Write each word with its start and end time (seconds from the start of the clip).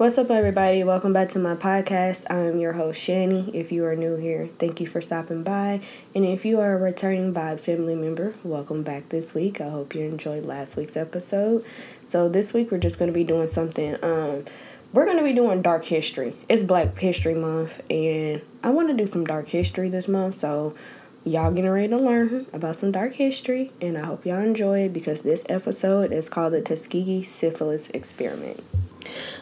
What's 0.00 0.16
up, 0.16 0.30
everybody? 0.30 0.82
Welcome 0.82 1.12
back 1.12 1.28
to 1.28 1.38
my 1.38 1.54
podcast. 1.54 2.24
I'm 2.30 2.58
your 2.58 2.72
host, 2.72 3.06
Shani. 3.06 3.50
If 3.52 3.70
you 3.70 3.84
are 3.84 3.94
new 3.94 4.16
here, 4.16 4.48
thank 4.58 4.80
you 4.80 4.86
for 4.86 5.02
stopping 5.02 5.42
by. 5.42 5.82
And 6.14 6.24
if 6.24 6.46
you 6.46 6.58
are 6.58 6.72
a 6.72 6.80
returning 6.80 7.34
Vibe 7.34 7.60
family 7.60 7.94
member, 7.94 8.32
welcome 8.42 8.82
back 8.82 9.10
this 9.10 9.34
week. 9.34 9.60
I 9.60 9.68
hope 9.68 9.94
you 9.94 10.00
enjoyed 10.00 10.46
last 10.46 10.74
week's 10.74 10.96
episode. 10.96 11.66
So, 12.06 12.30
this 12.30 12.54
week 12.54 12.70
we're 12.70 12.78
just 12.78 12.98
going 12.98 13.10
to 13.10 13.12
be 13.12 13.24
doing 13.24 13.46
something. 13.46 14.02
Um, 14.02 14.46
we're 14.94 15.04
going 15.04 15.18
to 15.18 15.22
be 15.22 15.34
doing 15.34 15.60
dark 15.60 15.84
history. 15.84 16.34
It's 16.48 16.64
Black 16.64 16.96
History 16.96 17.34
Month, 17.34 17.82
and 17.90 18.40
I 18.64 18.70
want 18.70 18.88
to 18.88 18.94
do 18.94 19.06
some 19.06 19.26
dark 19.26 19.48
history 19.48 19.90
this 19.90 20.08
month. 20.08 20.36
So, 20.36 20.74
y'all 21.24 21.52
getting 21.52 21.70
ready 21.70 21.88
to 21.88 21.98
learn 21.98 22.46
about 22.54 22.76
some 22.76 22.90
dark 22.90 23.16
history, 23.16 23.70
and 23.82 23.98
I 23.98 24.06
hope 24.06 24.24
y'all 24.24 24.38
enjoy 24.38 24.78
it 24.78 24.94
because 24.94 25.20
this 25.20 25.44
episode 25.50 26.10
is 26.10 26.30
called 26.30 26.54
the 26.54 26.62
Tuskegee 26.62 27.22
Syphilis 27.22 27.90
Experiment. 27.90 28.64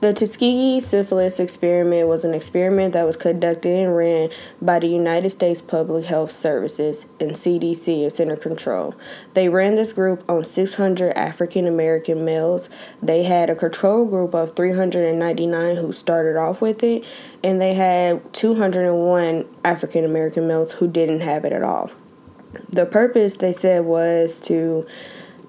The 0.00 0.14
Tuskegee 0.14 0.80
syphilis 0.80 1.38
experiment 1.38 2.08
was 2.08 2.24
an 2.24 2.32
experiment 2.32 2.94
that 2.94 3.04
was 3.04 3.18
conducted 3.18 3.74
and 3.74 3.94
ran 3.94 4.30
by 4.62 4.78
the 4.78 4.86
United 4.86 5.28
States 5.28 5.60
Public 5.60 6.06
Health 6.06 6.30
Services 6.30 7.04
and 7.20 7.32
CDC 7.32 8.06
as 8.06 8.14
Center 8.14 8.36
Control. 8.36 8.94
They 9.34 9.50
ran 9.50 9.74
this 9.74 9.92
group 9.92 10.24
on 10.26 10.44
600 10.44 11.12
African 11.12 11.66
American 11.66 12.24
males. 12.24 12.70
They 13.02 13.24
had 13.24 13.50
a 13.50 13.54
control 13.54 14.06
group 14.06 14.34
of 14.34 14.56
399 14.56 15.76
who 15.76 15.92
started 15.92 16.38
off 16.38 16.62
with 16.62 16.82
it, 16.82 17.04
and 17.44 17.60
they 17.60 17.74
had 17.74 18.32
201 18.32 19.44
African 19.66 20.06
American 20.06 20.48
males 20.48 20.72
who 20.72 20.88
didn't 20.88 21.20
have 21.20 21.44
it 21.44 21.52
at 21.52 21.62
all. 21.62 21.90
The 22.70 22.86
purpose, 22.86 23.36
they 23.36 23.52
said, 23.52 23.84
was 23.84 24.40
to 24.42 24.86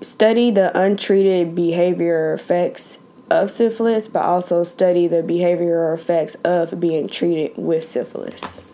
study 0.00 0.50
the 0.50 0.76
untreated 0.78 1.54
behavior 1.54 2.32
effects 2.32 2.98
of 3.30 3.50
syphilis, 3.50 4.08
but 4.08 4.22
also 4.22 4.64
study 4.64 5.06
the 5.06 5.22
behavioral 5.22 5.94
effects 5.94 6.34
of 6.44 6.78
being 6.80 7.08
treated 7.08 7.52
with 7.56 7.84
syphilis. 7.84 8.64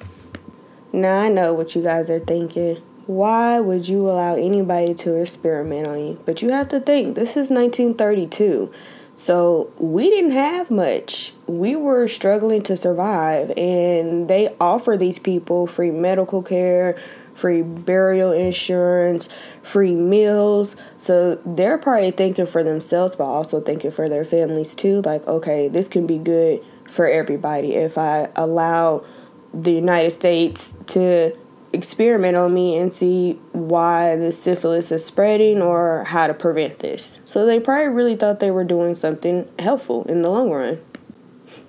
Now, 0.92 1.22
I 1.22 1.28
know 1.28 1.52
what 1.52 1.74
you 1.74 1.82
guys 1.82 2.08
are 2.10 2.20
thinking. 2.20 2.76
Why 3.06 3.60
would 3.60 3.88
you 3.88 4.08
allow 4.08 4.36
anybody 4.36 4.94
to 4.94 5.16
experiment 5.20 5.86
on 5.86 5.98
you? 5.98 6.20
But 6.24 6.40
you 6.40 6.50
have 6.50 6.68
to 6.68 6.80
think, 6.80 7.16
this 7.16 7.30
is 7.30 7.50
1932. 7.50 8.72
So 9.16 9.72
we 9.78 10.10
didn't 10.10 10.32
have 10.32 10.70
much. 10.70 11.34
We 11.46 11.76
were 11.76 12.08
struggling 12.08 12.62
to 12.62 12.76
survive, 12.76 13.52
and 13.56 14.28
they 14.28 14.54
offer 14.60 14.96
these 14.96 15.18
people 15.18 15.66
free 15.66 15.90
medical 15.90 16.42
care, 16.42 16.96
free 17.34 17.62
burial 17.62 18.32
insurance, 18.32 19.28
free 19.62 19.94
meals. 19.94 20.76
So 20.98 21.40
they're 21.44 21.78
probably 21.78 22.12
thinking 22.12 22.46
for 22.46 22.62
themselves, 22.62 23.16
but 23.16 23.24
also 23.24 23.60
thinking 23.60 23.90
for 23.90 24.08
their 24.08 24.24
families 24.24 24.74
too. 24.74 25.02
Like, 25.02 25.26
okay, 25.26 25.68
this 25.68 25.88
can 25.88 26.06
be 26.06 26.18
good 26.18 26.60
for 26.88 27.08
everybody 27.08 27.74
if 27.74 27.98
I 27.98 28.28
allow 28.36 29.04
the 29.52 29.72
United 29.72 30.10
States 30.10 30.74
to 30.88 31.36
experiment 31.72 32.36
on 32.36 32.54
me 32.54 32.76
and 32.76 32.94
see 32.94 33.32
why 33.52 34.14
the 34.16 34.30
syphilis 34.30 34.92
is 34.92 35.04
spreading 35.04 35.60
or 35.60 36.04
how 36.04 36.26
to 36.26 36.34
prevent 36.34 36.78
this. 36.78 37.20
So 37.24 37.44
they 37.46 37.58
probably 37.58 37.88
really 37.88 38.16
thought 38.16 38.40
they 38.40 38.52
were 38.52 38.64
doing 38.64 38.94
something 38.94 39.48
helpful 39.58 40.04
in 40.04 40.22
the 40.22 40.30
long 40.30 40.50
run. 40.50 40.80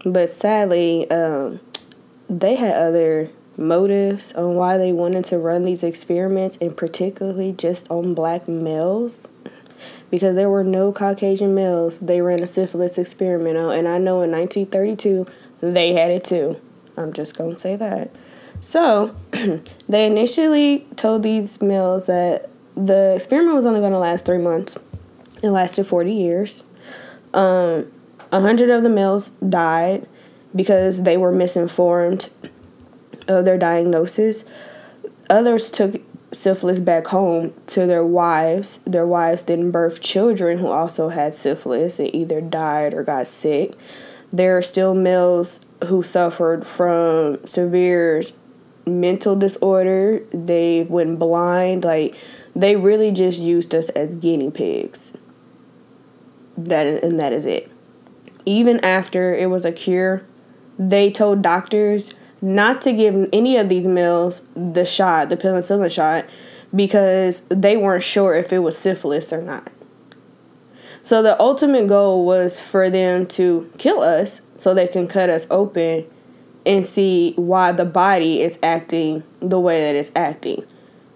But 0.05 0.29
sadly, 0.29 1.09
um, 1.09 1.59
they 2.29 2.55
had 2.55 2.75
other 2.75 3.29
motives 3.57 4.33
on 4.33 4.55
why 4.55 4.77
they 4.77 4.91
wanted 4.91 5.25
to 5.25 5.37
run 5.37 5.65
these 5.65 5.83
experiments, 5.83 6.57
and 6.61 6.75
particularly 6.75 7.51
just 7.51 7.89
on 7.89 8.13
black 8.13 8.47
males. 8.47 9.29
Because 10.09 10.35
there 10.35 10.49
were 10.49 10.63
no 10.63 10.91
Caucasian 10.91 11.55
males 11.55 11.99
they 11.99 12.21
ran 12.21 12.41
a 12.41 12.47
syphilis 12.47 12.97
experiment 12.97 13.57
on, 13.57 13.77
and 13.77 13.87
I 13.87 13.97
know 13.97 14.21
in 14.21 14.31
1932 14.31 15.25
they 15.61 15.93
had 15.93 16.11
it 16.11 16.23
too. 16.23 16.59
I'm 16.97 17.13
just 17.13 17.37
gonna 17.37 17.57
say 17.57 17.75
that. 17.75 18.11
So, 18.61 19.15
they 19.89 20.05
initially 20.05 20.87
told 20.95 21.23
these 21.23 21.61
males 21.61 22.05
that 22.05 22.49
the 22.75 23.15
experiment 23.15 23.55
was 23.55 23.65
only 23.65 23.81
gonna 23.81 23.99
last 23.99 24.25
three 24.25 24.37
months. 24.37 24.77
It 25.43 25.49
lasted 25.49 25.85
40 25.85 26.13
years. 26.13 26.63
Um, 27.33 27.91
100 28.29 28.69
of 28.69 28.83
the 28.83 28.89
males 28.89 29.29
died 29.47 30.07
because 30.55 31.03
they 31.03 31.17
were 31.17 31.31
misinformed 31.31 32.29
of 33.27 33.45
their 33.45 33.57
diagnosis. 33.57 34.45
Others 35.29 35.71
took 35.71 36.01
syphilis 36.31 36.79
back 36.79 37.07
home 37.07 37.53
to 37.67 37.85
their 37.85 38.05
wives. 38.05 38.79
Their 38.85 39.07
wives 39.07 39.43
then 39.43 39.71
birthed 39.71 40.01
children 40.01 40.59
who 40.59 40.67
also 40.67 41.09
had 41.09 41.33
syphilis 41.33 41.99
and 41.99 42.13
either 42.13 42.41
died 42.41 42.93
or 42.93 43.03
got 43.03 43.27
sick. 43.27 43.73
There 44.31 44.57
are 44.57 44.61
still 44.61 44.93
males 44.93 45.61
who 45.85 46.03
suffered 46.03 46.65
from 46.67 47.45
severe 47.45 48.23
mental 48.85 49.35
disorder. 49.35 50.19
They 50.31 50.83
went 50.83 51.19
blind. 51.19 51.83
Like, 51.83 52.15
they 52.55 52.75
really 52.75 53.11
just 53.11 53.41
used 53.41 53.73
us 53.73 53.89
as 53.89 54.15
guinea 54.15 54.51
pigs. 54.51 55.17
That 56.57 56.87
and 57.03 57.19
that 57.19 57.33
is 57.33 57.45
it. 57.45 57.71
Even 58.45 58.79
after 58.83 59.33
it 59.33 59.49
was 59.49 59.65
a 59.65 59.71
cure, 59.71 60.23
they 60.77 61.11
told 61.11 61.41
doctors 61.41 62.11
not 62.41 62.81
to 62.81 62.93
give 62.93 63.29
any 63.33 63.57
of 63.57 63.69
these 63.69 63.87
males 63.87 64.41
the 64.55 64.85
shot, 64.85 65.29
the 65.29 65.37
penicillin 65.37 65.91
shot, 65.91 66.25
because 66.75 67.41
they 67.49 67.77
weren't 67.77 68.03
sure 68.03 68.35
if 68.35 68.51
it 68.51 68.59
was 68.59 68.77
syphilis 68.77 69.31
or 69.31 69.41
not. 69.41 69.71
So 71.01 71.21
the 71.21 71.39
ultimate 71.39 71.87
goal 71.87 72.25
was 72.25 72.59
for 72.59 72.89
them 72.89 73.27
to 73.27 73.71
kill 73.77 74.01
us 74.01 74.41
so 74.55 74.73
they 74.73 74.87
can 74.87 75.07
cut 75.07 75.29
us 75.29 75.45
open 75.51 76.07
and 76.65 76.85
see 76.85 77.33
why 77.35 77.71
the 77.71 77.85
body 77.85 78.41
is 78.41 78.57
acting 78.63 79.23
the 79.39 79.59
way 79.59 79.81
that 79.81 79.95
it's 79.95 80.11
acting. 80.15 80.65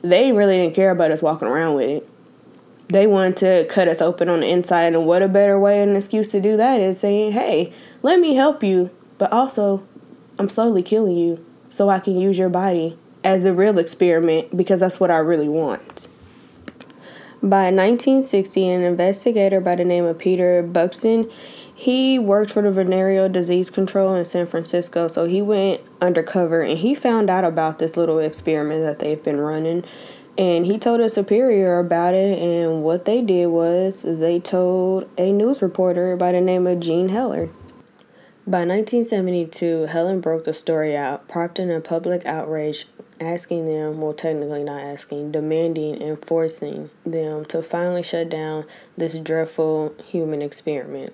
They 0.04 0.32
really 0.32 0.58
didn't 0.58 0.76
care 0.76 0.92
about 0.92 1.12
us 1.12 1.24
walking 1.24 1.48
around 1.48 1.76
with 1.76 1.90
it. 1.90 2.10
They 2.88 3.08
wanted 3.08 3.38
to 3.38 3.66
cut 3.70 3.88
us 3.88 4.02
open 4.02 4.30
on 4.30 4.40
the 4.40 4.48
inside, 4.48 4.94
and 4.94 5.06
what 5.06 5.22
a 5.22 5.28
better 5.28 5.60
way 5.60 5.82
and 5.82 5.96
excuse 5.98 6.28
to 6.30 6.40
do 6.40 6.58
that 6.58 6.80
is 6.80 7.00
saying, 7.00 7.34
hey, 7.34 7.74
let 8.02 8.20
me 8.20 8.36
help 8.36 8.64
you, 8.64 8.92
but 9.18 9.32
also 9.32 9.84
I'm 10.40 10.48
slowly 10.48 10.82
killing 10.82 11.18
you 11.18 11.46
so 11.70 11.90
I 11.90 12.00
can 12.00 12.18
use 12.18 12.38
your 12.38 12.50
body 12.50 12.98
as 13.26 13.44
the 13.44 13.54
real 13.54 13.78
experiment 13.78 14.56
because 14.56 14.80
that's 14.80 15.00
what 15.00 15.12
I 15.12 15.18
really 15.18 15.50
want. 15.50 16.08
By 17.44 17.72
1960, 17.72 18.68
an 18.68 18.82
investigator 18.84 19.60
by 19.60 19.76
the 19.76 19.84
name 19.84 20.06
of 20.06 20.18
Peter 20.18 20.64
Buxton, 20.64 21.30
he 21.76 22.18
worked 22.18 22.52
for 22.52 22.62
the 22.62 22.72
Venereal 22.72 23.30
Disease 23.30 23.70
Control 23.70 24.14
in 24.14 24.26
San 24.26 24.48
Francisco. 24.48 25.10
So 25.10 25.26
he 25.26 25.42
went 25.42 25.82
undercover 26.02 26.62
and 26.62 26.78
he 26.78 26.96
found 26.96 27.30
out 27.30 27.44
about 27.44 27.80
this 27.80 27.98
little 27.98 28.20
experiment 28.20 28.84
that 28.84 29.00
they've 29.00 29.22
been 29.22 29.40
running. 29.40 29.84
And 30.38 30.66
he 30.66 30.78
told 30.78 31.02
a 31.02 31.10
superior 31.10 31.80
about 31.80 32.14
it. 32.14 32.40
And 32.40 32.82
what 32.84 33.04
they 33.04 33.22
did 33.22 33.48
was 33.48 34.04
they 34.04 34.40
told 34.40 35.10
a 35.18 35.34
news 35.34 35.62
reporter 35.62 36.16
by 36.16 36.32
the 36.32 36.42
name 36.42 36.66
of 36.66 36.80
Jean 36.80 37.10
Heller. 37.10 37.50
By 38.50 38.66
1972, 38.66 39.84
Helen 39.92 40.22
broke 40.22 40.46
the 40.46 40.54
story 40.54 40.98
out, 40.98 41.28
prompting 41.28 41.72
a 41.72 41.80
public 41.80 42.26
outrage, 42.26 42.88
asking 43.22 43.68
them, 43.68 44.02
well, 44.02 44.12
technically 44.12 44.64
not 44.64 44.82
asking, 44.82 45.34
demanding 45.34 46.02
and 46.02 46.18
forcing 46.26 46.90
them 47.06 47.46
to 47.46 47.62
finally 47.62 48.02
shut 48.02 48.28
down 48.28 48.66
this 48.98 49.14
dreadful 49.20 49.94
human 50.04 50.42
experiment. 50.42 51.14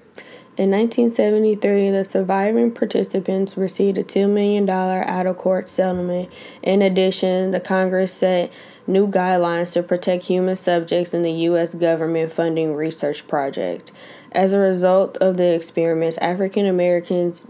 In 0.56 0.72
1973, 0.72 1.90
the 1.90 2.06
surviving 2.06 2.72
participants 2.72 3.58
received 3.58 3.98
a 3.98 4.04
$2 4.06 4.30
million 4.30 4.70
out 4.70 5.26
of 5.26 5.38
court 5.38 5.68
settlement. 5.68 6.30
In 6.64 6.82
addition, 6.82 7.52
the 7.52 7.60
Congress 7.60 8.14
set 8.14 8.50
new 8.88 9.10
guidelines 9.10 9.74
to 9.74 9.84
protect 9.84 10.24
human 10.24 10.56
subjects 10.56 11.14
in 11.14 11.24
the 11.24 11.32
U.S. 11.32 11.76
government 11.76 12.32
funding 12.32 12.76
research 12.76 13.28
project. 13.28 13.92
As 14.36 14.52
a 14.52 14.60
result 14.60 15.16
of 15.18 15.38
the 15.38 15.56
experiments, 15.56 16.18
African 16.18 16.66
Americans 16.66 17.50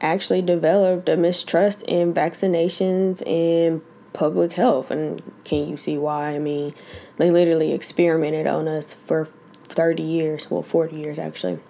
actually 0.00 0.42
developed 0.42 1.08
a 1.08 1.16
mistrust 1.16 1.82
in 1.82 2.12
vaccinations 2.12 3.22
and 3.24 3.82
public 4.12 4.54
health. 4.54 4.90
And 4.90 5.22
can 5.44 5.68
you 5.68 5.76
see 5.76 5.96
why? 5.96 6.32
I 6.32 6.40
mean, 6.40 6.74
they 7.18 7.30
literally 7.30 7.72
experimented 7.72 8.48
on 8.48 8.66
us 8.66 8.92
for 8.92 9.28
30 9.64 10.02
years, 10.02 10.50
well, 10.50 10.62
40 10.62 10.96
years 10.96 11.20
actually. 11.20 11.60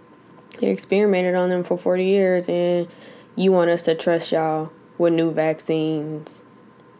They 0.60 0.70
experimented 0.70 1.34
on 1.34 1.50
them 1.50 1.62
for 1.62 1.76
40 1.76 2.04
years, 2.04 2.48
and 2.48 2.88
you 3.36 3.52
want 3.52 3.68
us 3.68 3.82
to 3.82 3.94
trust 3.94 4.32
y'all 4.32 4.72
with 4.96 5.12
new 5.12 5.30
vaccines, 5.30 6.44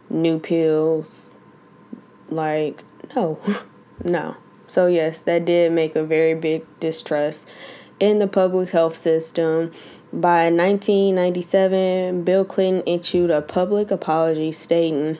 new 0.07 0.39
pills. 0.39 1.31
Like, 2.29 2.83
no, 3.15 3.39
no. 4.03 4.37
So, 4.69 4.87
yes, 4.87 5.19
that 5.21 5.43
did 5.43 5.73
make 5.73 5.95
a 5.95 6.03
very 6.03 6.35
big 6.35 6.63
distrust 6.79 7.49
in 7.99 8.19
the 8.19 8.27
public 8.27 8.69
health 8.69 8.95
system. 8.95 9.71
By 10.13 10.49
1997, 10.49 12.23
Bill 12.23 12.45
Clinton 12.45 12.83
issued 12.87 13.31
a 13.31 13.41
public 13.41 13.91
apology 13.91 14.51
stating 14.51 15.19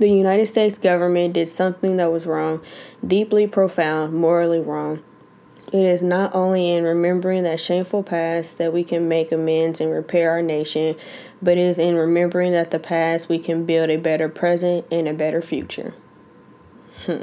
the 0.00 0.08
United 0.10 0.46
States 0.46 0.78
government 0.78 1.34
did 1.34 1.50
something 1.50 1.98
that 1.98 2.10
was 2.10 2.24
wrong, 2.24 2.62
deeply 3.06 3.46
profound, 3.46 4.14
morally 4.14 4.58
wrong. 4.58 5.02
It 5.74 5.84
is 5.84 6.02
not 6.02 6.34
only 6.34 6.70
in 6.70 6.84
remembering 6.84 7.42
that 7.42 7.60
shameful 7.60 8.02
past 8.02 8.56
that 8.56 8.72
we 8.72 8.82
can 8.82 9.08
make 9.08 9.30
amends 9.30 9.78
and 9.78 9.92
repair 9.92 10.30
our 10.30 10.40
nation, 10.40 10.96
but 11.42 11.58
it 11.58 11.64
is 11.64 11.78
in 11.78 11.96
remembering 11.96 12.52
that 12.52 12.70
the 12.70 12.78
past 12.78 13.28
we 13.28 13.38
can 13.38 13.66
build 13.66 13.90
a 13.90 13.98
better 13.98 14.30
present 14.30 14.86
and 14.90 15.06
a 15.06 15.12
better 15.12 15.42
future. 15.42 15.94
Hmm. 17.04 17.20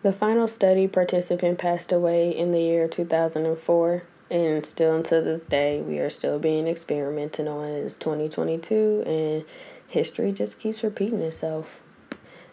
The 0.00 0.12
final 0.12 0.46
study 0.46 0.86
participant 0.86 1.58
passed 1.58 1.90
away 1.90 2.30
in 2.30 2.52
the 2.52 2.60
year 2.60 2.86
2004, 2.86 4.04
and 4.30 4.64
still 4.64 4.94
until 4.94 5.24
this 5.24 5.44
day, 5.46 5.80
we 5.80 5.98
are 5.98 6.08
still 6.08 6.38
being 6.38 6.68
experimented 6.68 7.48
on. 7.48 7.72
It's 7.72 7.98
2022, 7.98 9.02
and 9.04 9.44
history 9.88 10.30
just 10.30 10.60
keeps 10.60 10.84
repeating 10.84 11.20
itself. 11.20 11.82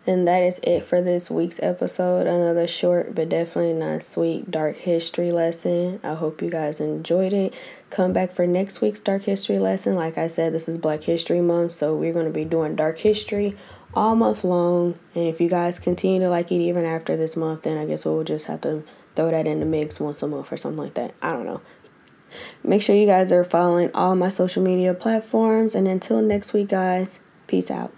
And 0.08 0.28
that 0.28 0.42
is 0.42 0.60
it 0.64 0.84
for 0.84 1.04
this 1.04 1.30
week's 1.30 1.60
episode. 1.62 2.26
Another 2.26 2.68
short 2.68 3.14
but 3.14 3.30
definitely 3.30 3.74
not 3.74 4.02
sweet 4.02 4.50
dark 4.50 4.78
history 4.78 5.32
lesson. 5.32 6.00
I 6.04 6.14
hope 6.14 6.42
you 6.42 6.50
guys 6.50 6.80
enjoyed 6.80 7.34
it. 7.34 7.54
Come 7.90 8.14
back 8.14 8.32
for 8.32 8.46
next 8.46 8.82
week's 8.82 9.00
dark 9.00 9.24
history 9.24 9.58
lesson. 9.60 9.96
Like 9.96 10.18
I 10.18 10.28
said, 10.28 10.54
this 10.54 10.68
is 10.68 10.78
Black 10.78 11.04
History 11.04 11.42
Month, 11.42 11.74
so 11.74 11.96
we're 11.96 12.14
going 12.14 12.26
to 12.26 12.32
be 12.32 12.46
doing 12.46 12.76
dark 12.76 13.00
history 13.00 13.56
all 13.96 14.16
month 14.16 14.44
long. 14.44 15.00
And 15.14 15.28
if 15.28 15.40
you 15.40 15.50
guys 15.50 15.80
continue 15.80 16.20
to 16.20 16.30
like 16.30 16.52
it 16.52 16.56
even 16.56 16.86
after 16.86 17.16
this 17.16 17.36
month, 17.36 17.64
then 17.64 17.78
I 17.78 17.86
guess 17.86 18.06
we'll 18.06 18.24
just 18.24 18.48
have 18.48 18.62
to 18.62 18.84
throw 19.16 19.32
that 19.32 19.48
in 19.48 19.60
the 19.60 19.66
mix 19.66 20.00
once 20.00 20.22
a 20.22 20.28
month 20.28 20.52
or 20.52 20.58
something 20.58 20.84
like 20.84 20.96
that. 20.96 21.14
I 21.22 21.32
don't 21.32 21.46
know. 21.46 21.62
Make 22.64 22.82
sure 22.82 22.96
you 22.96 23.06
guys 23.06 23.32
are 23.32 23.46
following 23.46 23.92
all 23.94 24.16
my 24.16 24.30
social 24.30 24.62
media 24.62 24.94
platforms. 24.94 25.74
And 25.74 25.88
until 25.88 26.22
next 26.22 26.54
week, 26.54 26.70
guys, 26.70 27.20
peace 27.48 27.72
out. 27.72 27.94